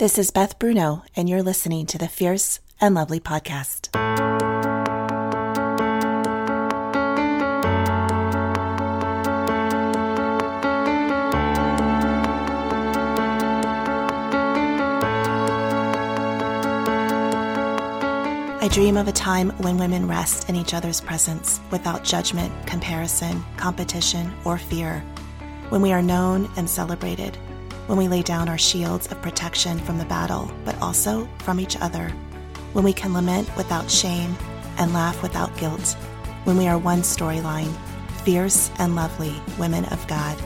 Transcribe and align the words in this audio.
This 0.00 0.16
is 0.16 0.30
Beth 0.30 0.58
Bruno, 0.58 1.02
and 1.14 1.28
you're 1.28 1.42
listening 1.42 1.84
to 1.84 1.98
the 1.98 2.08
Fierce 2.08 2.60
and 2.80 2.94
Lovely 2.94 3.20
podcast. 3.20 3.94
I 18.62 18.68
dream 18.72 18.96
of 18.96 19.06
a 19.06 19.12
time 19.12 19.50
when 19.58 19.76
women 19.76 20.08
rest 20.08 20.48
in 20.48 20.56
each 20.56 20.72
other's 20.72 21.02
presence 21.02 21.60
without 21.70 22.04
judgment, 22.04 22.50
comparison, 22.66 23.44
competition, 23.58 24.32
or 24.46 24.56
fear, 24.56 25.00
when 25.68 25.82
we 25.82 25.92
are 25.92 26.00
known 26.00 26.50
and 26.56 26.70
celebrated 26.70 27.36
when 27.90 27.98
we 27.98 28.06
lay 28.06 28.22
down 28.22 28.48
our 28.48 28.56
shields 28.56 29.10
of 29.10 29.20
protection 29.20 29.76
from 29.80 29.98
the 29.98 30.04
battle, 30.04 30.48
but 30.64 30.80
also 30.80 31.28
from 31.38 31.58
each 31.58 31.76
other, 31.80 32.08
when 32.72 32.84
we 32.84 32.92
can 32.92 33.12
lament 33.12 33.50
without 33.56 33.90
shame 33.90 34.36
and 34.78 34.92
laugh 34.92 35.20
without 35.24 35.56
guilt, 35.56 35.96
when 36.44 36.56
we 36.56 36.68
are 36.68 36.78
one 36.78 37.00
storyline, 37.00 37.74
fierce 38.22 38.70
and 38.78 38.94
lovely 38.94 39.34
women 39.58 39.84
of 39.86 40.06
God. 40.06 40.40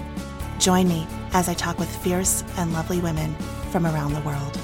Join 0.59 0.89
me 0.89 1.07
as 1.35 1.51
I 1.51 1.53
talk 1.53 1.79
with 1.79 1.95
fierce 1.97 2.43
and 2.57 2.73
lovely 2.73 3.01
women 3.01 3.35
from 3.71 3.85
around 3.85 4.15
the 4.15 4.23
world. 4.23 4.59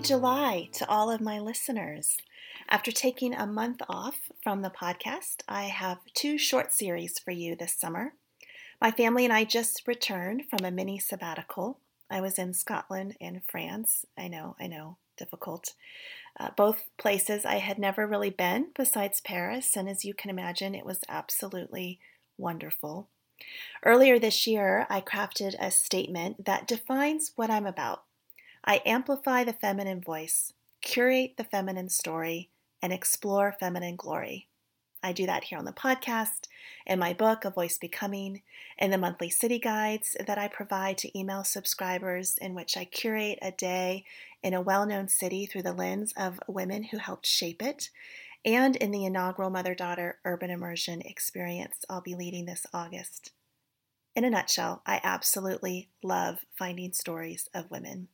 July 0.00 0.68
to 0.72 0.88
all 0.88 1.10
of 1.10 1.20
my 1.20 1.38
listeners. 1.38 2.16
After 2.68 2.90
taking 2.90 3.34
a 3.34 3.46
month 3.46 3.82
off 3.88 4.30
from 4.42 4.62
the 4.62 4.70
podcast, 4.70 5.42
I 5.46 5.64
have 5.64 5.98
two 6.14 6.38
short 6.38 6.72
series 6.72 7.18
for 7.18 7.30
you 7.30 7.54
this 7.54 7.74
summer. 7.74 8.14
My 8.80 8.90
family 8.90 9.24
and 9.24 9.32
I 9.32 9.44
just 9.44 9.86
returned 9.86 10.44
from 10.48 10.64
a 10.64 10.70
mini 10.70 10.98
sabbatical. 10.98 11.78
I 12.10 12.20
was 12.20 12.38
in 12.38 12.54
Scotland 12.54 13.16
and 13.20 13.42
France. 13.44 14.06
I 14.16 14.28
know, 14.28 14.56
I 14.58 14.66
know, 14.66 14.96
difficult. 15.16 15.74
Uh, 16.40 16.50
both 16.56 16.84
places 16.96 17.44
I 17.44 17.56
had 17.56 17.78
never 17.78 18.06
really 18.06 18.30
been 18.30 18.68
besides 18.74 19.20
Paris, 19.20 19.76
and 19.76 19.88
as 19.88 20.04
you 20.04 20.14
can 20.14 20.30
imagine, 20.30 20.74
it 20.74 20.86
was 20.86 21.00
absolutely 21.08 21.98
wonderful. 22.38 23.08
Earlier 23.84 24.18
this 24.18 24.46
year, 24.46 24.86
I 24.88 25.00
crafted 25.00 25.54
a 25.58 25.70
statement 25.70 26.46
that 26.46 26.66
defines 26.66 27.32
what 27.36 27.50
I'm 27.50 27.66
about 27.66 28.04
I 28.64 28.80
amplify 28.86 29.42
the 29.42 29.52
feminine 29.52 30.00
voice, 30.00 30.52
curate 30.80 31.36
the 31.36 31.44
feminine 31.44 31.88
story, 31.88 32.48
and 32.80 32.92
explore 32.92 33.56
feminine 33.58 33.96
glory. 33.96 34.46
I 35.02 35.12
do 35.12 35.26
that 35.26 35.44
here 35.44 35.58
on 35.58 35.64
the 35.64 35.72
podcast, 35.72 36.46
in 36.86 37.00
my 37.00 37.12
book, 37.12 37.44
A 37.44 37.50
Voice 37.50 37.76
Becoming, 37.76 38.42
in 38.78 38.92
the 38.92 38.98
monthly 38.98 39.30
city 39.30 39.58
guides 39.58 40.16
that 40.24 40.38
I 40.38 40.46
provide 40.46 40.96
to 40.98 41.18
email 41.18 41.42
subscribers, 41.42 42.38
in 42.38 42.54
which 42.54 42.76
I 42.76 42.84
curate 42.84 43.40
a 43.42 43.50
day 43.50 44.04
in 44.44 44.54
a 44.54 44.60
well 44.60 44.86
known 44.86 45.08
city 45.08 45.44
through 45.44 45.62
the 45.62 45.72
lens 45.72 46.14
of 46.16 46.38
women 46.46 46.84
who 46.84 46.98
helped 46.98 47.26
shape 47.26 47.62
it, 47.62 47.90
and 48.44 48.76
in 48.76 48.92
the 48.92 49.04
inaugural 49.04 49.50
Mother 49.50 49.74
Daughter 49.74 50.20
Urban 50.24 50.50
Immersion 50.50 51.00
experience 51.00 51.84
I'll 51.90 52.00
be 52.00 52.14
leading 52.14 52.46
this 52.46 52.64
August. 52.72 53.32
In 54.14 54.22
a 54.22 54.30
nutshell, 54.30 54.82
I 54.86 55.00
absolutely 55.02 55.88
love 56.00 56.44
finding 56.56 56.92
stories 56.92 57.48
of 57.52 57.68
women. 57.68 58.06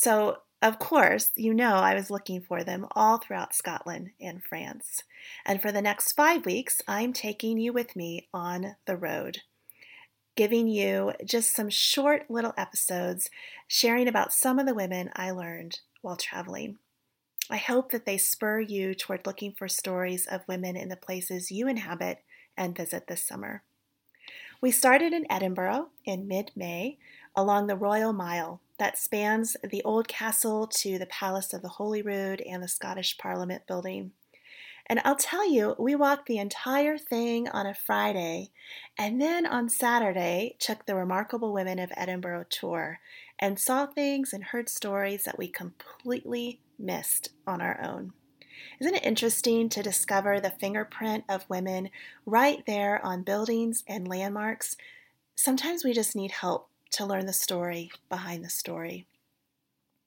So, 0.00 0.42
of 0.62 0.78
course, 0.78 1.30
you 1.34 1.52
know 1.52 1.74
I 1.74 1.92
was 1.92 2.08
looking 2.08 2.40
for 2.40 2.62
them 2.62 2.86
all 2.92 3.18
throughout 3.18 3.52
Scotland 3.52 4.10
and 4.20 4.40
France. 4.40 5.02
And 5.44 5.60
for 5.60 5.72
the 5.72 5.82
next 5.82 6.12
five 6.12 6.46
weeks, 6.46 6.80
I'm 6.86 7.12
taking 7.12 7.58
you 7.58 7.72
with 7.72 7.96
me 7.96 8.28
on 8.32 8.76
the 8.86 8.96
road, 8.96 9.38
giving 10.36 10.68
you 10.68 11.14
just 11.24 11.52
some 11.52 11.68
short 11.68 12.30
little 12.30 12.54
episodes 12.56 13.28
sharing 13.66 14.06
about 14.06 14.32
some 14.32 14.60
of 14.60 14.66
the 14.66 14.74
women 14.74 15.10
I 15.16 15.32
learned 15.32 15.80
while 16.00 16.16
traveling. 16.16 16.78
I 17.50 17.56
hope 17.56 17.90
that 17.90 18.06
they 18.06 18.18
spur 18.18 18.60
you 18.60 18.94
toward 18.94 19.26
looking 19.26 19.52
for 19.52 19.66
stories 19.66 20.28
of 20.28 20.46
women 20.46 20.76
in 20.76 20.90
the 20.90 20.96
places 20.96 21.50
you 21.50 21.66
inhabit 21.66 22.22
and 22.56 22.76
visit 22.76 23.08
this 23.08 23.24
summer. 23.24 23.64
We 24.60 24.70
started 24.70 25.12
in 25.12 25.26
Edinburgh 25.28 25.88
in 26.04 26.28
mid 26.28 26.52
May 26.54 26.98
along 27.34 27.66
the 27.66 27.74
Royal 27.74 28.12
Mile 28.12 28.60
that 28.78 28.98
spans 28.98 29.56
the 29.62 29.82
old 29.84 30.08
castle 30.08 30.66
to 30.66 30.98
the 30.98 31.06
Palace 31.06 31.52
of 31.52 31.62
the 31.62 31.68
Holyrood 31.68 32.40
and 32.40 32.62
the 32.62 32.68
Scottish 32.68 33.18
Parliament 33.18 33.66
building. 33.66 34.12
And 34.86 35.00
I'll 35.04 35.16
tell 35.16 35.50
you, 35.50 35.76
we 35.78 35.94
walked 35.94 36.26
the 36.26 36.38
entire 36.38 36.96
thing 36.96 37.46
on 37.48 37.66
a 37.66 37.74
Friday, 37.74 38.50
and 38.96 39.20
then 39.20 39.44
on 39.44 39.68
Saturday 39.68 40.56
took 40.58 40.86
the 40.86 40.94
Remarkable 40.94 41.52
Women 41.52 41.78
of 41.78 41.92
Edinburgh 41.94 42.46
tour 42.48 43.00
and 43.38 43.60
saw 43.60 43.84
things 43.84 44.32
and 44.32 44.44
heard 44.44 44.70
stories 44.70 45.24
that 45.24 45.38
we 45.38 45.48
completely 45.48 46.60
missed 46.78 47.30
on 47.46 47.60
our 47.60 47.78
own. 47.82 48.14
Isn't 48.80 48.94
it 48.94 49.04
interesting 49.04 49.68
to 49.68 49.82
discover 49.82 50.40
the 50.40 50.50
fingerprint 50.50 51.24
of 51.28 51.48
women 51.50 51.90
right 52.24 52.64
there 52.66 53.04
on 53.04 53.22
buildings 53.22 53.84
and 53.86 54.08
landmarks? 54.08 54.76
Sometimes 55.34 55.84
we 55.84 55.92
just 55.92 56.16
need 56.16 56.30
help 56.30 56.68
to 56.92 57.04
learn 57.04 57.26
the 57.26 57.32
story 57.32 57.90
behind 58.08 58.44
the 58.44 58.50
story. 58.50 59.06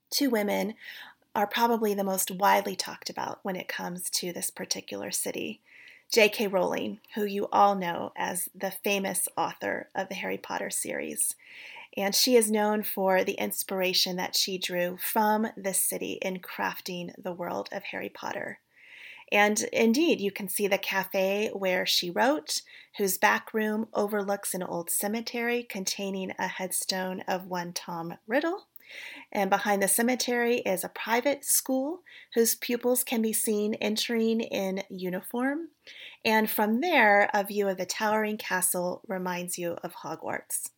Two 0.09 0.29
women 0.29 0.75
are 1.33 1.47
probably 1.47 1.93
the 1.93 2.03
most 2.03 2.29
widely 2.31 2.75
talked 2.75 3.09
about 3.09 3.39
when 3.43 3.55
it 3.55 3.67
comes 3.67 4.09
to 4.09 4.33
this 4.33 4.49
particular 4.49 5.11
city. 5.11 5.61
J.K. 6.11 6.47
Rowling, 6.47 6.99
who 7.15 7.23
you 7.23 7.47
all 7.53 7.75
know 7.75 8.11
as 8.17 8.49
the 8.53 8.71
famous 8.71 9.29
author 9.37 9.87
of 9.95 10.09
the 10.09 10.15
Harry 10.15 10.37
Potter 10.37 10.69
series. 10.69 11.35
And 11.95 12.13
she 12.13 12.35
is 12.35 12.51
known 12.51 12.83
for 12.83 13.23
the 13.23 13.33
inspiration 13.33 14.17
that 14.17 14.35
she 14.35 14.57
drew 14.57 14.97
from 14.97 15.47
this 15.55 15.79
city 15.79 16.19
in 16.21 16.39
crafting 16.39 17.13
the 17.21 17.31
world 17.31 17.69
of 17.71 17.83
Harry 17.83 18.09
Potter. 18.09 18.59
And 19.31 19.61
indeed, 19.71 20.19
you 20.19 20.31
can 20.31 20.49
see 20.49 20.67
the 20.67 20.77
cafe 20.77 21.49
where 21.53 21.85
she 21.85 22.09
wrote, 22.09 22.61
whose 22.97 23.17
back 23.17 23.53
room 23.53 23.87
overlooks 23.93 24.53
an 24.53 24.63
old 24.63 24.89
cemetery 24.89 25.63
containing 25.63 26.33
a 26.37 26.47
headstone 26.47 27.21
of 27.27 27.47
one 27.47 27.71
Tom 27.71 28.15
Riddle. 28.27 28.67
And 29.31 29.49
behind 29.49 29.81
the 29.81 29.87
cemetery 29.87 30.57
is 30.57 30.83
a 30.83 30.89
private 30.89 31.45
school 31.45 32.01
whose 32.33 32.55
pupils 32.55 33.05
can 33.05 33.21
be 33.21 33.31
seen 33.31 33.75
entering 33.75 34.41
in 34.41 34.83
uniform. 34.89 35.69
And 36.25 36.49
from 36.49 36.81
there, 36.81 37.29
a 37.33 37.45
view 37.45 37.69
of 37.69 37.77
the 37.77 37.85
towering 37.85 38.37
castle 38.37 39.01
reminds 39.07 39.57
you 39.57 39.77
of 39.81 39.95
Hogwarts. 39.95 40.71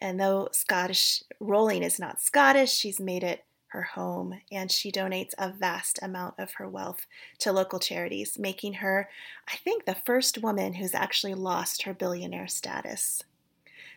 And 0.00 0.18
though 0.18 0.48
Scottish 0.52 1.24
Rowling 1.40 1.82
is 1.82 1.98
not 1.98 2.22
Scottish, 2.22 2.72
she's 2.72 3.00
made 3.00 3.24
it 3.24 3.44
her 3.70 3.82
home, 3.82 4.40
and 4.50 4.70
she 4.70 4.92
donates 4.92 5.32
a 5.38 5.50
vast 5.50 5.98
amount 6.02 6.34
of 6.38 6.54
her 6.54 6.68
wealth 6.68 7.06
to 7.38 7.52
local 7.52 7.78
charities, 7.78 8.38
making 8.38 8.74
her, 8.74 9.08
I 9.48 9.56
think, 9.56 9.84
the 9.84 9.94
first 9.94 10.38
woman 10.42 10.74
who's 10.74 10.94
actually 10.94 11.34
lost 11.34 11.82
her 11.82 11.94
billionaire 11.94 12.48
status. 12.48 13.22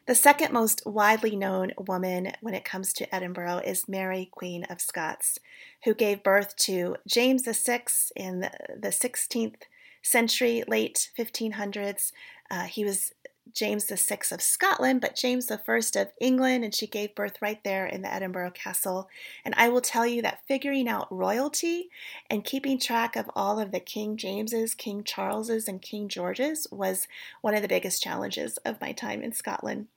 The 0.06 0.16
second 0.16 0.52
most 0.52 0.86
widely 0.86 1.36
known 1.36 1.72
woman 1.78 2.34
when 2.42 2.54
it 2.54 2.66
comes 2.66 2.92
to 2.94 3.16
Edinburgh 3.16 3.62
is 3.66 3.88
Mary, 3.88 4.28
Queen 4.32 4.66
of 4.66 4.82
Scots, 4.82 5.40
who 5.86 5.94
gave 5.94 6.24
birth 6.24 6.58
to 6.58 6.98
James 7.08 7.44
VI 7.46 7.84
in 8.16 8.42
the 8.42 8.90
16th 8.90 9.62
century, 10.02 10.64
late 10.68 11.10
1500s. 11.18 12.12
Uh, 12.52 12.64
he 12.64 12.84
was 12.84 13.14
James 13.52 13.86
VI 13.86 14.20
of 14.32 14.42
Scotland, 14.42 15.02
but 15.02 15.16
James 15.16 15.52
I 15.52 15.56
of 15.56 16.12
England, 16.20 16.64
and 16.64 16.74
she 16.74 16.88
gave 16.88 17.16
birth 17.16 17.42
right 17.42 17.64
there 17.64 17.86
in 17.86 18.02
the 18.02 18.14
Edinburgh 18.14 18.52
Castle. 18.52 19.10
And 19.44 19.54
I 19.58 19.70
will 19.70 19.82
tell 19.82 20.08
you 20.08 20.22
that 20.22 20.42
figuring 20.48 20.88
out 20.88 21.12
royalty 21.12 21.90
and 22.30 22.44
keeping 22.44 22.80
track 22.80 23.16
of 23.16 23.30
all 23.36 23.60
of 23.60 23.72
the 23.72 23.80
King 23.80 24.18
Jameses, 24.18 24.74
King 24.74 25.04
Charleses, 25.04 25.68
and 25.68 25.82
King 25.82 26.08
Georges 26.08 26.68
was 26.72 27.08
one 27.42 27.54
of 27.54 27.62
the 27.62 27.68
biggest 27.68 28.02
challenges 28.02 28.58
of 28.66 28.82
my 28.82 28.92
time 28.92 29.22
in 29.22 29.34
Scotland. 29.34 29.88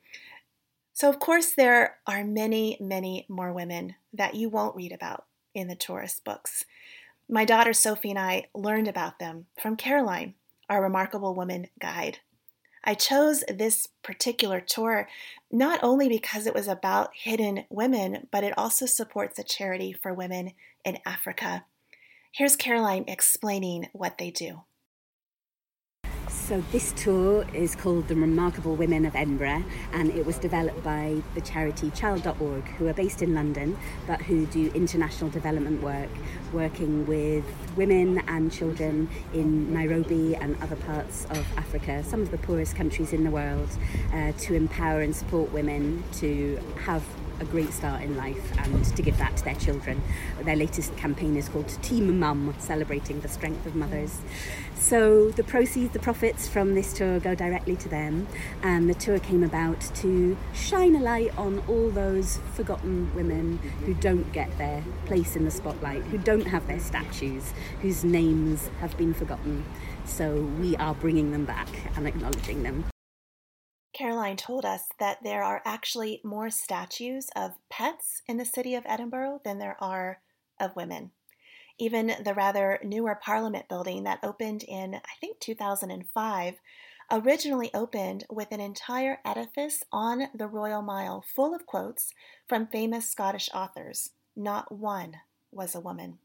So, 0.92 1.08
of 1.08 1.18
course, 1.18 1.52
there 1.52 1.98
are 2.06 2.24
many, 2.24 2.78
many 2.80 3.26
more 3.28 3.52
women 3.52 3.96
that 4.12 4.34
you 4.34 4.48
won't 4.48 4.76
read 4.76 4.92
about 4.92 5.26
in 5.54 5.68
the 5.68 5.74
tourist 5.74 6.24
books. 6.24 6.64
My 7.28 7.44
daughter 7.44 7.72
Sophie 7.72 8.10
and 8.10 8.18
I 8.18 8.46
learned 8.54 8.88
about 8.88 9.18
them 9.18 9.46
from 9.60 9.76
Caroline, 9.76 10.34
our 10.70 10.82
Remarkable 10.82 11.34
Woman 11.34 11.68
guide. 11.78 12.20
I 12.86 12.94
chose 12.94 13.42
this 13.48 13.88
particular 14.04 14.60
tour 14.60 15.08
not 15.50 15.80
only 15.82 16.08
because 16.08 16.46
it 16.46 16.54
was 16.54 16.68
about 16.68 17.10
hidden 17.14 17.64
women, 17.68 18.28
but 18.30 18.44
it 18.44 18.56
also 18.56 18.86
supports 18.86 19.38
a 19.38 19.44
charity 19.44 19.92
for 19.92 20.14
women 20.14 20.52
in 20.84 20.98
Africa. 21.04 21.64
Here's 22.32 22.54
Caroline 22.54 23.04
explaining 23.08 23.88
what 23.92 24.18
they 24.18 24.30
do. 24.30 24.62
So, 26.46 26.62
this 26.70 26.92
tour 26.92 27.44
is 27.52 27.74
called 27.74 28.06
The 28.06 28.14
Remarkable 28.14 28.76
Women 28.76 29.04
of 29.04 29.16
Edinburgh, 29.16 29.64
and 29.92 30.10
it 30.12 30.24
was 30.24 30.38
developed 30.38 30.80
by 30.84 31.20
the 31.34 31.40
charity 31.40 31.90
Child.org, 31.90 32.62
who 32.78 32.86
are 32.86 32.92
based 32.92 33.20
in 33.20 33.34
London 33.34 33.76
but 34.06 34.22
who 34.22 34.46
do 34.46 34.70
international 34.72 35.28
development 35.28 35.82
work, 35.82 36.08
working 36.52 37.04
with 37.04 37.44
women 37.74 38.22
and 38.28 38.52
children 38.52 39.08
in 39.34 39.74
Nairobi 39.74 40.36
and 40.36 40.56
other 40.62 40.76
parts 40.76 41.24
of 41.30 41.44
Africa, 41.56 42.04
some 42.04 42.22
of 42.22 42.30
the 42.30 42.38
poorest 42.38 42.76
countries 42.76 43.12
in 43.12 43.24
the 43.24 43.30
world, 43.32 43.68
uh, 44.14 44.30
to 44.38 44.54
empower 44.54 45.00
and 45.00 45.16
support 45.16 45.50
women 45.50 46.04
to 46.18 46.60
have 46.84 47.02
a 47.40 47.44
great 47.44 47.72
start 47.72 48.02
in 48.02 48.16
life 48.16 48.52
and 48.58 48.84
to 48.96 49.02
give 49.02 49.18
that 49.18 49.36
to 49.36 49.44
their 49.44 49.54
children. 49.54 50.00
Their 50.42 50.56
latest 50.56 50.96
campaign 50.96 51.36
is 51.36 51.48
called 51.48 51.68
Team 51.82 52.18
Mum, 52.18 52.54
celebrating 52.58 53.20
the 53.20 53.28
strength 53.28 53.66
of 53.66 53.74
mothers. 53.74 54.18
So 54.74 55.30
the 55.30 55.44
proceeds, 55.44 55.92
the 55.92 55.98
profits 55.98 56.35
from 56.36 56.74
this 56.74 56.92
tour 56.92 57.18
go 57.18 57.34
directly 57.34 57.76
to 57.76 57.88
them, 57.88 58.26
and 58.62 58.90
the 58.90 58.94
tour 58.94 59.18
came 59.18 59.42
about 59.42 59.80
to 59.96 60.36
shine 60.52 60.94
a 60.94 61.00
light 61.00 61.36
on 61.38 61.62
all 61.68 61.90
those 61.90 62.38
forgotten 62.54 63.14
women 63.14 63.58
who 63.84 63.94
don't 63.94 64.30
get 64.32 64.56
their 64.58 64.82
place 65.06 65.36
in 65.36 65.44
the 65.44 65.50
spotlight, 65.50 66.02
who 66.04 66.18
don't 66.18 66.46
have 66.46 66.66
their 66.66 66.80
statues, 66.80 67.52
whose 67.80 68.04
names 68.04 68.68
have 68.80 68.96
been 68.98 69.14
forgotten. 69.14 69.64
So 70.04 70.42
we 70.60 70.76
are 70.76 70.94
bringing 70.94 71.32
them 71.32 71.44
back 71.44 71.68
and 71.96 72.06
acknowledging 72.06 72.62
them. 72.62 72.84
Caroline 73.94 74.36
told 74.36 74.66
us 74.66 74.82
that 74.98 75.22
there 75.22 75.42
are 75.42 75.62
actually 75.64 76.20
more 76.22 76.50
statues 76.50 77.28
of 77.34 77.52
pets 77.70 78.20
in 78.28 78.36
the 78.36 78.44
city 78.44 78.74
of 78.74 78.84
Edinburgh 78.86 79.40
than 79.42 79.58
there 79.58 79.76
are 79.80 80.20
of 80.60 80.76
women. 80.76 81.12
Even 81.78 82.12
the 82.24 82.34
rather 82.34 82.78
newer 82.82 83.14
Parliament 83.14 83.68
building 83.68 84.04
that 84.04 84.20
opened 84.22 84.62
in, 84.62 84.94
I 84.94 85.14
think, 85.20 85.40
2005 85.40 86.54
originally 87.10 87.70
opened 87.74 88.24
with 88.30 88.50
an 88.50 88.60
entire 88.60 89.18
edifice 89.24 89.84
on 89.92 90.28
the 90.34 90.48
Royal 90.48 90.82
Mile 90.82 91.22
full 91.22 91.54
of 91.54 91.66
quotes 91.66 92.12
from 92.48 92.66
famous 92.66 93.08
Scottish 93.08 93.48
authors. 93.54 94.10
Not 94.34 94.72
one 94.72 95.18
was 95.52 95.74
a 95.74 95.80
woman. 95.80 96.18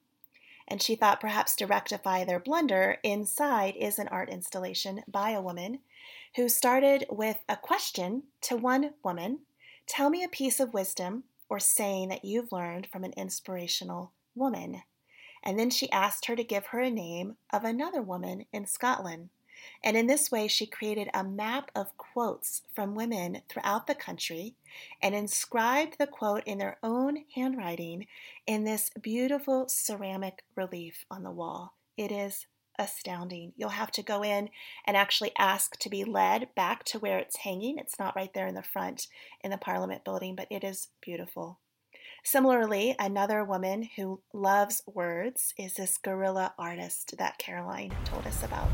And 0.68 0.82
she 0.82 0.96
thought 0.96 1.20
perhaps 1.20 1.56
to 1.58 1.68
rectify 1.68 2.24
their 2.24 2.40
blunder, 2.40 2.98
inside 3.04 3.76
is 3.76 4.00
an 4.00 4.08
art 4.08 4.30
installation 4.30 5.04
by 5.08 5.32
a 5.32 5.42
woman 5.42 5.80
who 6.36 6.48
started 6.48 7.06
with 7.10 7.44
a 7.50 7.58
question 7.58 8.24
to 8.42 8.56
one 8.56 8.92
woman 9.04 9.40
Tell 9.88 10.10
me 10.10 10.24
a 10.24 10.30
piece 10.30 10.62
of 10.62 10.74
wisdom 10.74 11.26
or 11.50 11.60
saying 11.60 12.08
that 12.10 12.24
you've 12.24 12.54
learned 12.54 12.88
from 12.88 13.04
an 13.04 13.14
inspirational 13.18 14.14
woman. 14.36 14.84
And 15.44 15.58
then 15.58 15.70
she 15.70 15.92
asked 15.92 16.26
her 16.26 16.36
to 16.36 16.44
give 16.44 16.68
her 16.68 16.80
a 16.80 16.92
name 16.92 17.38
of 17.52 17.64
another 17.64 18.02
woman 18.02 18.46
in 18.54 18.66
Scotland. 18.66 19.30
And 19.84 19.96
in 19.96 20.08
this 20.08 20.32
way, 20.32 20.48
she 20.48 20.66
created 20.66 21.10
a 21.14 21.24
map 21.24 21.70
of 21.76 21.96
quotes 21.98 22.64
from 22.74 22.96
women 22.96 23.42
throughout 23.48 23.88
the 23.88 23.96
country 23.96 24.56
and 25.02 25.14
inscribed 25.14 25.98
the 25.98 26.08
quote 26.08 26.44
in 26.46 26.58
their 26.58 26.78
own 26.82 27.26
handwriting 27.36 28.08
in 28.48 28.64
this 28.64 28.90
beautiful 29.02 29.68
ceramic 29.68 30.44
relief 30.56 31.06
on 31.12 31.24
the 31.24 31.32
wall. 31.32 31.76
It 31.98 32.12
is 32.12 32.48
astounding. 32.80 33.54
You'll 33.56 33.70
have 33.70 33.92
to 33.92 34.04
go 34.04 34.24
in 34.24 34.50
and 34.86 34.98
actually 34.98 35.32
ask 35.38 35.78
to 35.78 35.90
be 35.90 36.04
led 36.04 36.54
back 36.56 36.84
to 36.86 37.00
where 37.00 37.20
it's 37.20 37.38
hanging. 37.38 37.78
It's 37.78 38.00
not 38.00 38.16
right 38.16 38.34
there 38.34 38.48
in 38.48 38.56
the 38.56 38.64
front 38.64 39.08
in 39.44 39.52
the 39.52 39.58
Parliament 39.58 40.04
building, 40.04 40.36
but 40.36 40.48
it 40.50 40.64
is 40.64 40.88
beautiful. 41.02 41.60
Similarly, 42.24 42.96
another 43.00 43.44
woman 43.44 43.90
who 43.96 44.22
loves 44.32 44.84
words 44.86 45.54
is 45.58 45.74
this 45.74 45.98
guerrilla 45.98 46.54
artist 46.58 47.16
that 47.18 47.38
Caroline 47.40 47.94
told 48.06 48.28
us 48.28 48.44
about. 48.44 48.70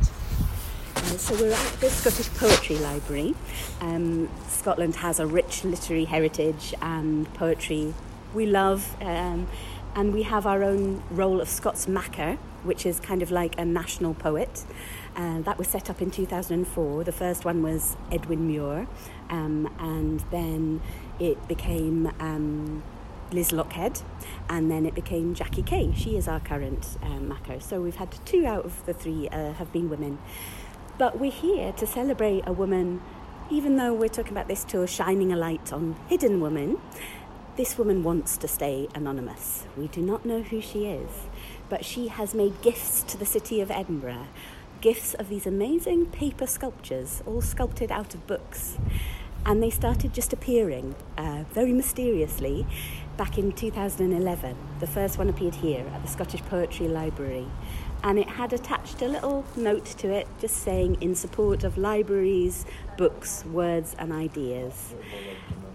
Uh, 0.95 0.99
so 1.17 1.33
we're 1.35 1.53
at 1.53 1.73
the 1.79 1.89
Scottish 1.89 2.29
Poetry 2.37 2.77
Library. 2.77 3.35
Um, 3.79 4.29
Scotland 4.47 4.97
has 4.97 5.19
a 5.19 5.25
rich 5.25 5.63
literary 5.63 6.05
heritage 6.05 6.73
and 6.81 7.33
poetry 7.35 7.93
we 8.33 8.45
love, 8.45 8.95
um, 9.01 9.47
and 9.95 10.13
we 10.13 10.23
have 10.23 10.45
our 10.45 10.63
own 10.63 11.01
role 11.09 11.39
of 11.39 11.47
Scots 11.47 11.87
Makar, 11.87 12.37
which 12.63 12.85
is 12.85 12.99
kind 12.99 13.21
of 13.21 13.31
like 13.31 13.57
a 13.57 13.65
national 13.65 14.13
poet. 14.13 14.65
Uh, 15.15 15.39
that 15.41 15.57
was 15.57 15.67
set 15.67 15.89
up 15.89 16.01
in 16.01 16.11
2004. 16.11 17.03
The 17.03 17.11
first 17.11 17.45
one 17.45 17.63
was 17.63 17.95
Edwin 18.11 18.45
Muir, 18.47 18.87
um, 19.29 19.73
and 19.79 20.19
then 20.31 20.81
it 21.19 21.47
became 21.47 22.11
um, 22.19 22.83
Liz 23.31 23.51
Lochhead, 23.51 24.01
and 24.49 24.69
then 24.71 24.85
it 24.85 24.95
became 24.95 25.33
Jackie 25.33 25.63
Kay. 25.63 25.93
She 25.95 26.17
is 26.17 26.27
our 26.27 26.39
current 26.39 26.97
um, 27.01 27.27
Makar. 27.27 27.59
So 27.59 27.81
we've 27.81 27.95
had 27.95 28.11
two 28.25 28.45
out 28.45 28.65
of 28.65 28.85
the 28.85 28.93
three 28.93 29.27
uh, 29.29 29.53
have 29.53 29.71
been 29.71 29.89
women. 29.89 30.19
But 30.97 31.19
we're 31.19 31.31
here 31.31 31.71
to 31.73 31.85
celebrate 31.87 32.43
a 32.47 32.53
woman, 32.53 33.01
even 33.49 33.77
though 33.77 33.93
we're 33.93 34.09
talking 34.09 34.31
about 34.31 34.47
this 34.47 34.63
tour 34.63 34.87
shining 34.87 35.31
a 35.31 35.35
light 35.35 35.71
on 35.71 35.95
hidden 36.07 36.41
women. 36.41 36.79
This 37.55 37.77
woman 37.77 38.03
wants 38.03 38.37
to 38.37 38.47
stay 38.47 38.87
anonymous. 38.93 39.65
We 39.75 39.87
do 39.87 40.01
not 40.01 40.25
know 40.25 40.43
who 40.43 40.61
she 40.61 40.85
is 40.85 41.09
but 41.69 41.83
she 41.83 42.07
has 42.07 42.33
made 42.33 42.61
gifts 42.61 43.03
to 43.03 43.17
the 43.17 43.25
city 43.25 43.61
of 43.61 43.71
Edinburgh 43.71 44.27
gifts 44.79 45.15
of 45.15 45.27
these 45.27 45.47
amazing 45.47 46.05
paper 46.05 46.45
sculptures, 46.45 47.23
all 47.25 47.41
sculpted 47.41 47.91
out 47.91 48.13
of 48.13 48.27
books. 48.27 48.77
And 49.47 49.63
they 49.63 49.69
started 49.69 50.13
just 50.13 50.33
appearing 50.33 50.93
uh, 51.17 51.45
very 51.53 51.71
mysteriously 51.71 52.67
back 53.15 53.37
in 53.37 53.53
2011. 53.53 54.57
The 54.81 54.87
first 54.87 55.17
one 55.17 55.29
appeared 55.29 55.55
here 55.55 55.85
at 55.93 56.01
the 56.01 56.07
Scottish 56.09 56.41
Poetry 56.41 56.89
Library. 56.89 57.47
And 58.03 58.19
it 58.19 58.27
had 58.27 58.53
attached 58.53 59.01
a 59.01 59.07
little 59.07 59.45
note 59.55 59.85
to 59.85 60.09
it 60.09 60.27
just 60.39 60.57
saying, 60.57 60.97
in 61.01 61.15
support 61.15 61.63
of 61.63 61.77
libraries, 61.77 62.65
books, 62.97 63.43
words, 63.45 63.95
and 63.99 64.13
ideas. 64.13 64.93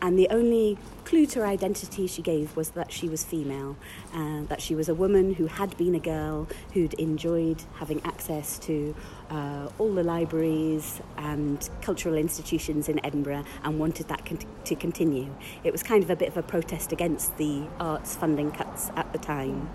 And 0.00 0.18
the 0.18 0.28
only 0.30 0.78
clue 1.04 1.26
to 1.26 1.40
her 1.40 1.46
identity 1.46 2.08
she 2.08 2.22
gave 2.22 2.56
was 2.56 2.70
that 2.70 2.90
she 2.90 3.08
was 3.08 3.22
female, 3.22 3.76
uh, 4.12 4.42
that 4.48 4.60
she 4.60 4.74
was 4.74 4.88
a 4.88 4.94
woman 4.94 5.34
who 5.34 5.46
had 5.46 5.76
been 5.76 5.94
a 5.94 6.00
girl, 6.00 6.48
who'd 6.72 6.94
enjoyed 6.94 7.62
having 7.74 8.00
access 8.04 8.58
to 8.60 8.96
uh, 9.30 9.68
all 9.78 9.94
the 9.94 10.02
libraries 10.02 11.00
and 11.18 11.70
cultural 11.82 12.16
institutions 12.16 12.88
in 12.88 13.04
Edinburgh 13.06 13.44
and 13.62 13.78
wanted 13.78 14.08
that 14.08 14.26
con- 14.26 14.40
to 14.64 14.74
continue. 14.74 15.32
It 15.62 15.70
was 15.70 15.84
kind 15.84 16.02
of 16.02 16.10
a 16.10 16.16
bit 16.16 16.28
of 16.28 16.36
a 16.36 16.42
protest 16.42 16.90
against 16.90 17.36
the 17.36 17.64
arts 17.78 18.16
funding 18.16 18.50
cuts 18.50 18.90
at 18.96 19.12
the 19.12 19.18
time. 19.18 19.70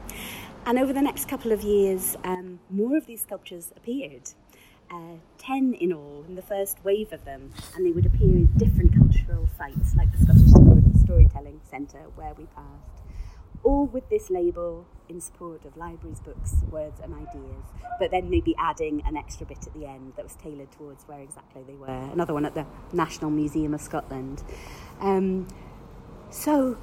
And 0.65 0.77
over 0.77 0.91
the 0.91 1.01
next 1.01 1.29
couple 1.29 1.53
of 1.53 1.61
years, 1.61 2.17
more 2.69 2.97
of 2.97 3.05
these 3.05 3.21
sculptures 3.21 3.71
appeared 3.75 4.29
uh, 4.91 5.17
10 5.37 5.73
in 5.73 5.91
all 5.91 6.23
in 6.27 6.35
the 6.35 6.41
first 6.41 6.83
wave 6.83 7.11
of 7.11 7.25
them, 7.25 7.51
and 7.75 7.85
they 7.85 7.91
would 7.91 8.05
appear 8.05 8.43
at 8.43 8.57
different 8.57 8.95
cultural 8.97 9.47
sites 9.57 9.95
like 9.95 10.11
the 10.11 10.23
Scottish 10.23 11.03
Storytelling 11.03 11.61
Centre 11.69 12.05
where 12.15 12.33
we 12.33 12.45
passed. 12.55 13.03
All 13.63 13.85
with 13.85 14.09
this 14.09 14.29
label 14.29 14.85
in 15.09 15.19
support 15.19 15.65
of 15.65 15.75
libraries, 15.75 16.19
books, 16.19 16.55
words, 16.69 16.99
and 17.03 17.13
ideas, 17.13 17.63
but 17.99 18.11
then 18.11 18.29
maybe 18.29 18.55
adding 18.59 19.01
an 19.05 19.17
extra 19.17 19.45
bit 19.45 19.65
at 19.65 19.73
the 19.73 19.85
end 19.85 20.13
that 20.15 20.23
was 20.23 20.35
tailored 20.35 20.71
towards 20.71 21.03
where 21.05 21.19
exactly 21.19 21.63
they 21.65 21.73
were. 21.75 21.87
Another 21.87 22.33
one 22.33 22.45
at 22.45 22.55
the 22.55 22.65
National 22.93 23.31
Museum 23.31 23.73
of 23.73 23.81
Scotland. 23.81 24.43
Um, 24.99 25.47
so 26.29 26.77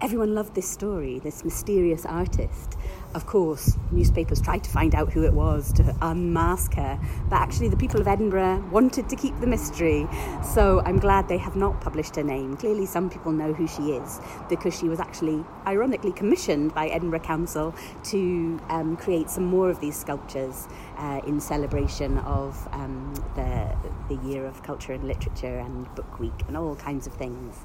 everyone 0.00 0.34
loved 0.34 0.54
this 0.54 0.68
story, 0.68 1.18
this 1.20 1.44
mysterious 1.44 2.04
artist. 2.04 2.76
Of 3.14 3.26
course, 3.26 3.78
newspapers 3.92 4.40
tried 4.40 4.64
to 4.64 4.70
find 4.70 4.92
out 4.92 5.12
who 5.12 5.22
it 5.22 5.32
was 5.32 5.72
to 5.74 5.96
unmask 6.02 6.74
her, 6.74 6.98
but 7.30 7.36
actually, 7.36 7.68
the 7.68 7.76
people 7.76 8.00
of 8.00 8.08
Edinburgh 8.08 8.68
wanted 8.72 9.08
to 9.08 9.14
keep 9.14 9.38
the 9.38 9.46
mystery. 9.46 10.08
So 10.42 10.82
I'm 10.84 10.98
glad 10.98 11.28
they 11.28 11.38
have 11.38 11.54
not 11.54 11.80
published 11.80 12.16
her 12.16 12.24
name. 12.24 12.56
Clearly, 12.56 12.86
some 12.86 13.08
people 13.08 13.30
know 13.30 13.52
who 13.52 13.68
she 13.68 13.92
is 13.92 14.20
because 14.48 14.76
she 14.76 14.88
was 14.88 14.98
actually, 14.98 15.44
ironically, 15.64 16.10
commissioned 16.10 16.74
by 16.74 16.88
Edinburgh 16.88 17.20
Council 17.20 17.72
to 18.04 18.60
um, 18.68 18.96
create 18.96 19.30
some 19.30 19.44
more 19.44 19.70
of 19.70 19.78
these 19.78 19.96
sculptures 19.96 20.66
uh, 20.98 21.20
in 21.24 21.40
celebration 21.40 22.18
of 22.18 22.68
um, 22.72 23.14
the, 23.36 23.76
the 24.08 24.20
year 24.26 24.44
of 24.44 24.60
culture 24.64 24.92
and 24.92 25.04
literature 25.04 25.60
and 25.60 25.94
Book 25.94 26.18
Week 26.18 26.40
and 26.48 26.56
all 26.56 26.74
kinds 26.74 27.06
of 27.06 27.12
things. 27.12 27.64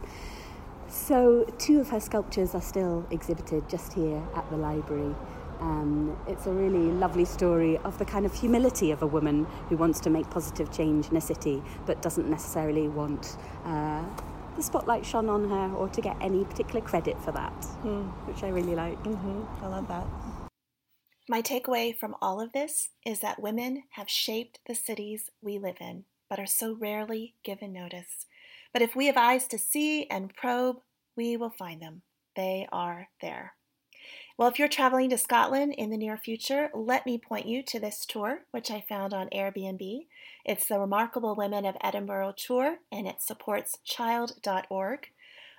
So, 0.91 1.46
two 1.60 1.79
of 1.79 1.89
her 1.89 2.00
sculptures 2.00 2.56
are 2.56 2.62
still 2.62 3.06
exhibited 3.12 3.70
just 3.70 3.94
here 3.94 4.22
at 4.36 4.50
the 4.50 4.58
library. 4.58 5.15
Um, 5.60 6.18
it's 6.28 6.46
a 6.46 6.51
really 6.51 6.92
lovely 6.92 7.25
story 7.25 7.78
of 7.80 7.98
the 8.00 8.06
kind 8.06 8.25
of 8.25 8.34
humility 8.34 8.92
of 8.92 9.01
a 9.01 9.08
woman 9.08 9.46
who 9.68 9.78
wants 9.78 10.00
to 10.01 10.10
make 10.10 10.30
positive 10.30 10.72
change 10.72 11.10
in 11.10 11.18
a 11.18 11.22
city 11.22 11.62
but 11.86 12.01
doesn't 12.01 12.30
necessarily 12.30 12.88
want 12.88 13.38
uh, 13.66 14.04
the 14.56 14.63
spotlight 14.63 15.06
shone 15.06 15.30
on 15.30 15.50
her 15.50 15.75
or 15.75 15.89
to 15.89 16.01
get 16.01 16.18
any 16.22 16.44
particular 16.46 16.82
credit 16.82 17.22
for 17.22 17.32
that, 17.32 17.54
mm. 17.84 18.06
which 18.28 18.44
I 18.44 18.50
really 18.50 18.75
like. 18.75 19.01
Mm-hmm. 19.04 19.66
I 19.66 19.68
love 19.68 19.88
that. 19.88 20.06
My 21.30 21.42
takeaway 21.42 21.96
from 21.96 22.16
all 22.22 22.42
of 22.42 22.54
this 22.54 22.89
is 23.06 23.20
that 23.20 23.42
women 23.42 23.84
have 23.92 24.10
shaped 24.10 24.60
the 24.68 24.75
cities 24.75 25.30
we 25.42 25.60
live 25.60 25.78
in, 25.80 26.06
but 26.30 26.39
are 26.39 26.48
so 26.48 26.75
rarely 26.75 27.36
given 27.44 27.72
notice. 27.72 28.25
But 28.74 28.82
if 28.82 28.96
we 28.96 29.06
have 29.06 29.18
eyes 29.18 29.48
to 29.48 29.58
see 29.58 30.08
and 30.10 30.34
probe, 30.36 30.78
we 31.16 31.38
will 31.38 31.51
find 31.51 31.82
them. 31.82 32.01
They 32.36 32.68
are 32.72 33.10
there. 33.22 33.54
Well, 34.39 34.48
if 34.48 34.58
you're 34.58 34.69
traveling 34.69 35.10
to 35.10 35.17
Scotland 35.17 35.74
in 35.74 35.89
the 35.89 35.98
near 35.98 36.15
future, 36.15 36.69
let 36.74 37.05
me 37.05 37.17
point 37.17 37.46
you 37.46 37.62
to 37.63 37.77
this 37.77 38.05
tour, 38.05 38.43
which 38.51 38.72
I 38.72 38.86
found 38.88 39.13
on 39.13 39.27
Airbnb. 39.36 40.05
It's 40.46 40.65
the 40.65 40.79
Remarkable 40.79 41.36
Women 41.36 41.65
of 41.65 41.75
Edinburgh 41.84 42.36
tour, 42.38 42.77
and 42.89 43.05
it 43.05 43.22
supports 43.22 43.79
child.org. 43.84 45.10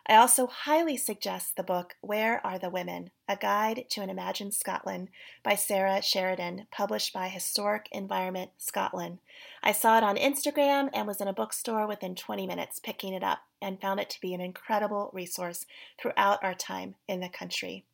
I 0.06 0.16
also 0.16 0.46
highly 0.46 0.96
suggest 0.96 1.56
the 1.56 1.62
book 1.62 1.96
Where 2.00 2.40
Are 2.44 2.58
the 2.58 2.70
Women? 2.70 3.10
A 3.28 3.36
Guide 3.36 3.84
to 3.90 4.00
an 4.00 4.08
Imagined 4.08 4.54
Scotland 4.54 5.08
by 5.42 5.56
Sara 5.56 6.00
Sheridan, 6.00 6.66
published 6.70 7.12
by 7.12 7.28
Historic 7.28 7.86
Environment 7.92 8.52
Scotland. 8.56 9.18
I 9.62 9.72
saw 9.72 9.98
it 9.98 10.04
on 10.04 10.16
Instagram 10.16 10.88
and 10.94 11.06
was 11.06 11.20
in 11.20 11.28
a 11.28 11.34
bookstore 11.34 11.86
within 11.86 12.14
20 12.14 12.46
minutes 12.46 12.80
picking 12.82 13.12
it 13.12 13.22
up 13.22 13.40
and 13.60 13.78
found 13.78 14.00
it 14.00 14.08
to 14.08 14.20
be 14.22 14.32
an 14.32 14.40
incredible 14.40 15.10
resource 15.12 15.66
throughout 16.00 16.42
our 16.42 16.54
time 16.54 16.94
in 17.06 17.20
the 17.20 17.28
country. 17.28 17.84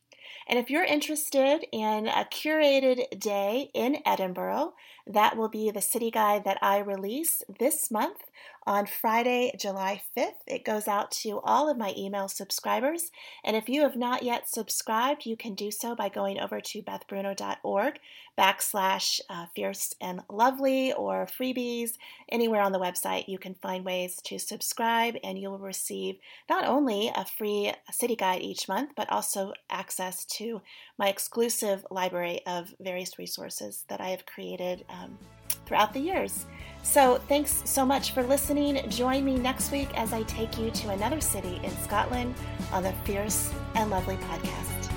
And 0.49 0.59
if 0.59 0.71
you're 0.71 0.85
interested 0.85 1.67
in 1.73 2.07
a 2.07 2.27
curated 2.31 3.19
day 3.21 3.71
in 3.75 3.99
Edinburgh, 4.05 4.75
that 5.07 5.37
will 5.37 5.49
be 5.49 5.71
the 5.71 5.81
city 5.81 6.11
guide 6.11 6.45
that 6.45 6.59
I 6.63 6.79
release 6.79 7.43
this 7.59 7.91
month 7.91 8.25
on 8.67 8.87
Friday, 8.87 9.53
July 9.59 10.03
5th. 10.17 10.43
It 10.47 10.65
goes 10.65 10.89
out 10.89 11.11
to 11.13 11.41
all 11.45 11.71
of 11.71 11.79
my 11.79 11.95
email 11.97 12.29
subscribers. 12.29 13.11
And 13.45 13.57
if 13.57 13.69
you 13.69 13.83
have 13.83 13.97
not 13.97 14.25
yet 14.25 14.49
subscribed, 14.49 15.25
you 15.25 15.37
can 15.37 15.55
do 15.55 15.71
so 15.71 15.95
by 15.95 16.09
going 16.09 16.41
over 16.41 16.61
to 16.61 16.83
bethbruno.org 16.83 18.01
backslash 18.37 19.21
uh, 19.31 19.47
fierce 19.55 19.95
and 20.01 20.21
lovely 20.29 20.93
or 20.93 21.27
freebies. 21.27 21.93
Anywhere 22.31 22.61
on 22.61 22.73
the 22.73 22.81
website, 22.81 23.29
you 23.29 23.39
can 23.39 23.55
find 23.55 23.85
ways 23.85 24.21
to 24.25 24.39
subscribe, 24.39 25.17
and 25.23 25.39
you 25.39 25.51
will 25.51 25.59
receive 25.59 26.17
not 26.49 26.67
only 26.67 27.11
a 27.15 27.25
free 27.25 27.73
city 27.91 28.17
guide 28.17 28.43
each 28.43 28.69
month, 28.69 28.91
but 28.97 29.11
also 29.11 29.53
access 29.71 30.25
to 30.25 30.61
my 30.99 31.09
exclusive 31.09 31.87
library 31.91 32.41
of 32.47 32.75
various 32.81 33.19
resources 33.19 33.85
that 33.89 34.01
I 34.01 34.09
have 34.09 34.27
created 34.27 34.85
um, 34.91 35.19
throughout 35.67 35.93
the 35.93 36.01
years. 36.01 36.47
So, 36.83 37.21
thanks 37.29 37.63
so 37.65 37.85
much 37.85 38.13
for 38.13 38.23
listening. 38.23 38.89
Join 38.89 39.25
me 39.25 39.37
next 39.37 39.73
week 39.73 39.89
as 39.99 40.13
I 40.13 40.23
take 40.23 40.57
you 40.57 40.71
to 40.71 40.91
another 40.91 41.21
city 41.21 41.61
in 41.65 41.77
Scotland 41.79 42.35
on 42.73 42.85
the 42.85 42.93
Fierce 43.05 43.53
and 43.75 43.91
Lovely 43.91 44.17
podcast. 44.17 44.96